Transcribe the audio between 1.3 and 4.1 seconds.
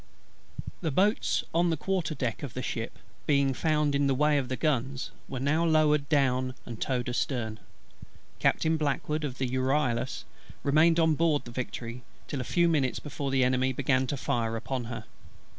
on the quarters of the ship, being found in